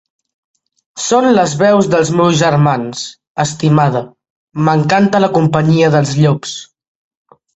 Són 1.07 1.27
les 1.39 1.51
veus 1.59 1.89
dels 1.95 2.11
meus 2.21 2.39
germans, 2.39 3.03
estimada; 3.45 4.01
m'encanta 4.69 5.23
la 5.23 5.31
companyia 5.39 5.91
dels 5.97 6.15
llops. 6.23 6.57